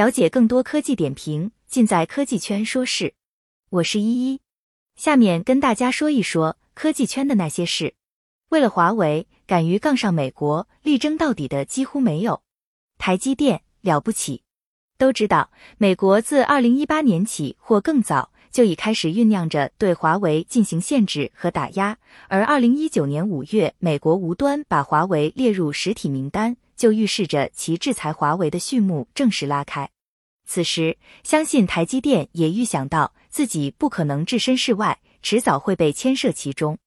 [0.00, 3.12] 了解更多科技点评，尽在科技圈说事。
[3.68, 4.40] 我是依依，
[4.96, 7.92] 下面跟大家说一说科技圈的那些事。
[8.48, 12.40] 为了华为，敢于杠上美国，力争到底的几乎没有。
[12.96, 14.42] 台积电了不起。
[14.96, 21.98] 都知道，美国自二零一八年起或更早就已开始酝酿着对华为进行限制和打压，
[22.28, 26.56] 而二零一九年五月，美国无端把华为列入实体名单。
[26.80, 29.90] 就预示着其制裁华为的序幕正式拉开。
[30.46, 36.78] 此时，相信台积电也预想到自己不可能置身事外，迟早会被牵涉其中。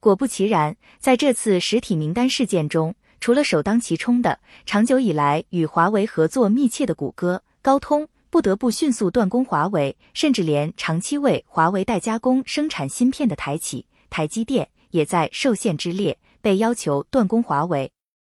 [0.00, 17.92] 果不其然，在这次实体名单事件中，除了首当其冲的长久以来与华为合作密切的谷歌、高通不得不迅速断供华为，甚至连长期为华为代加工生产芯片的台企台积电也在受限之列，被要求断供华为。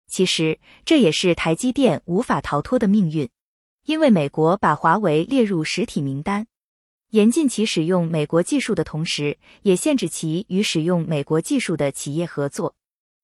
[0.08, 3.28] 其实这也是台积电无法逃脱的命运，
[3.84, 6.46] 因为美国把华为列入实体名单，
[7.10, 12.74] 严禁其使用美国技术的同时，也限制其与使用美国技术的企业合作。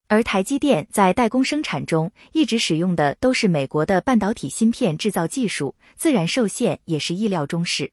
[0.07, 7.91] 而台积电在代工生产中一直使用的都是美国的半导体芯片制造技术，自然受限也是意料中事。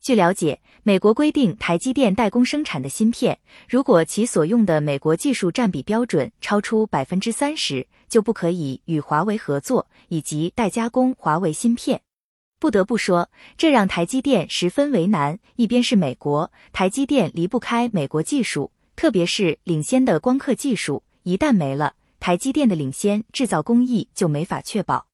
[0.00, 12.00] 据了解，美国规定，台积电代工生产的芯片，如果其所用的美国技术占比标准超出百分之三十，就不可以与华为合作以及代加工华为芯片。
[12.60, 15.38] 不得不说，这让台积电十分为难。
[15.56, 25.07] 一边是美国，台积电离不开美国技术，特别是领先的光刻技术，一旦没了，台积电的领先制造工艺就没法确保。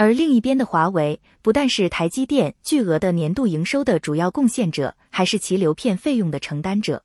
[0.00, 7.04] 而另一边的华为，不但是台积电巨额的年度营收的主要贡献者，还是其流片费用的承担者。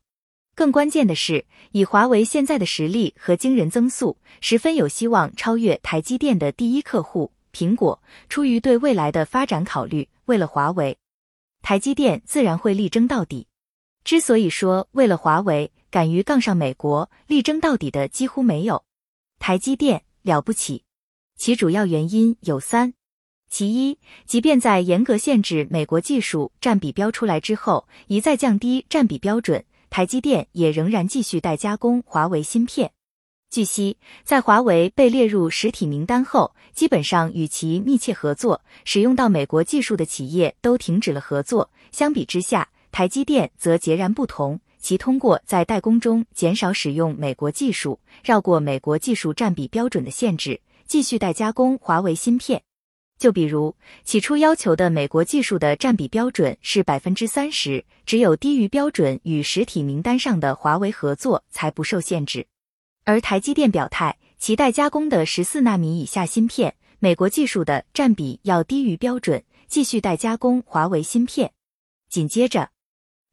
[0.56, 8.02] 更关键的是，以华为现在的实力和惊人增速，十分有希望超越台积电的第一客户苹果。
[8.30, 10.98] 出于对未来的发展考虑，为了华为，
[11.62, 13.46] 台积电自然会力争到底。
[14.06, 18.86] 之所以说为了华为敢于杠上美国，力争到底的几乎没有，
[19.38, 20.85] 台积电了不起。
[21.38, 22.94] 其主要原因有三：
[23.50, 32.92] 其一，即便在严格限制美国技术占比标出来之后，一再降低占比标准，台积电也仍然继续代加工华为芯片。
[33.50, 41.70] 据悉，在华为被列入实体名单后，基本上与其密切合作、使用到美国技术的企业都停止了合作。
[41.92, 50.60] 相比之下，台积电则截然不同，其通过在代工中减少使用美国技术，绕过美国技术占比标准的限制。
[50.88, 52.64] 继续代加工华为芯片，
[53.18, 62.46] 就比如起初要求的美国技术的占比标准是百分之三十，只有低于标准与实体名单上的华为合作才不受限制。
[63.04, 71.52] 而台积电表态，其代加工的十四纳米以下芯片，美国技术的占比要低于标准，继续代加工华为芯片。
[72.10, 72.70] 紧接着，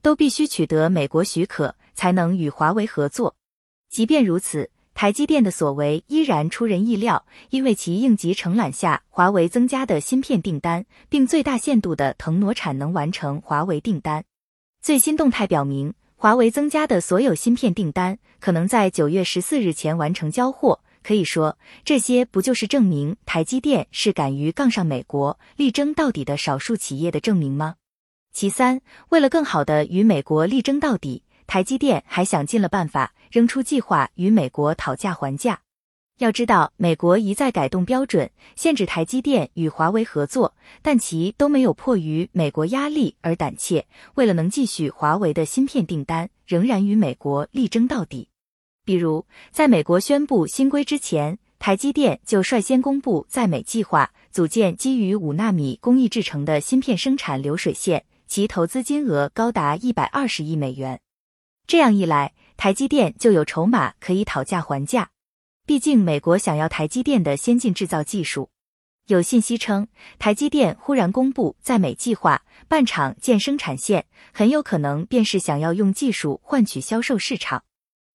[0.01, 3.37] 都必须取得美国许可才能与华为合作。
[3.91, 4.71] 即便如此。
[4.95, 14.25] 台积电的所为依然出人意料，因为其应急承揽下华为增加的芯片订单，并最大限度的腾挪产能完成华为订单。
[14.81, 20.81] 最新动态表明，华为增加的所有芯片订单可能在九月十四日前完成交货。
[21.03, 27.75] 可以说，这些不就是证明台积电是敢于杠上美国、力争到底的少数企业的证明吗？
[28.33, 31.25] 其三，为了更好的与美国力争到底。
[31.47, 35.61] 台积电还想尽了办法，扔出计划与美国讨价还价。
[36.19, 43.85] 要知道，美国一再改动标准，限制台积电与华为合作，但其都没有迫于美国压力而胆怯。
[44.15, 48.29] 为了能继续华为的芯片订单，仍然与美国力争到底。
[48.85, 61.01] 比如，在美国宣布新规之前，台积电就率先公布在美计划组建基于五纳米工艺制成的芯片生产流水线，其投资金额高达一百二十亿美元。
[61.73, 65.09] 这样一来，台积电就有筹码可以讨价还价。
[65.65, 68.51] 毕竟，美国想要台积电的先进制造技术。
[69.07, 69.89] 有信息称，
[70.19, 74.05] 台积电忽然公布在美计划办厂建生产线，
[74.35, 77.65] 很有可能便是想要用技术换取销售市场。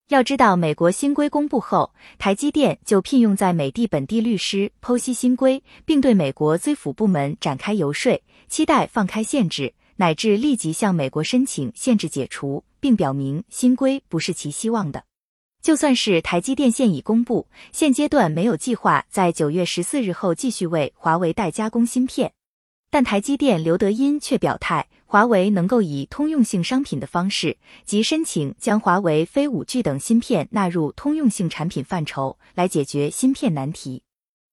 [0.06, 9.74] 要知道，美国新规公布后，台积电就聘用在美的本地律师剖析新规，并对美国追府部门展开游说，期待放开限制。
[10.00, 15.04] 乃至立即向美国申请限制解除，并表明新规不是其希望的。
[15.60, 22.32] 就算是台积电现已公布，现阶段没有计划在九月十四日后继续为华为代加工芯片，
[22.90, 34.02] 但台积电刘德音却表态，华为能够以通用性商品的方式，即申请将华为非五 G 等芯片纳入通用性产品范畴，来解决芯片难题。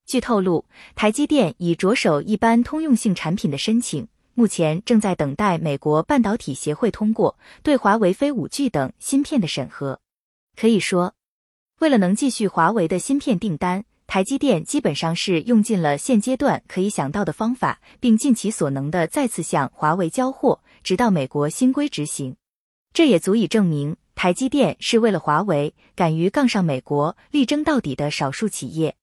[0.08, 4.08] 据透露，台积电已着手一般通用性产品的申请，
[4.38, 10.02] 目前正在等待美国半导体协会通过对华为非五 G 等芯片的审核。
[10.58, 11.14] 可以说，
[11.80, 22.36] 为了能继续华为的芯片订单，台积电基本上是用尽了现阶段可以想到的方法，并尽其所能的再次向华为交货，直到美国新规执行。
[22.94, 28.98] 这也足以证明，台积电是为了华为敢于杠上美国、力争到底的少数企业。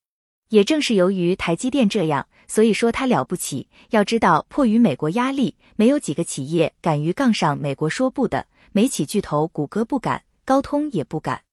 [0.52, 3.68] 也正是由于台积电这样，所以说它了不起。
[3.88, 8.46] 要知道，迫于美国压力，没有几个企业敢于杠上美国说不的。
[8.72, 11.44] 美企巨头谷歌不敢，高通也不敢。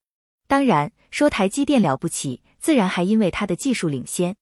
[0.50, 4.36] 当然，说台积电了不起，自然还因为它的技术领先。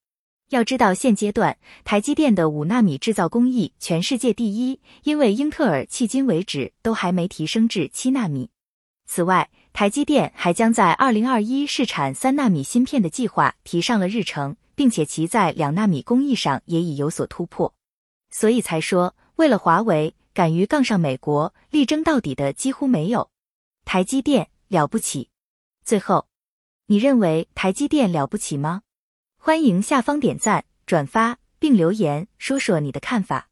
[0.50, 8.50] 要知道，现阶段台积电的五纳米制造工艺全世界第一，因为英特尔迄今为止都还没提升至七纳米。
[9.06, 17.76] 此外，台积电还将在二零二一试产三纳米芯片的计划提上了日程，并且其在两纳米工艺上也已有所突破，
[18.32, 23.30] 所以才说为了华为敢于杠上美国，力争到底的几乎没有。
[23.86, 25.30] 台积电了不起。
[25.86, 26.26] 最后，
[26.88, 28.82] 你认为台积电了不起吗？
[29.38, 33.50] 欢迎下方点赞、转发并留言说说你的看法。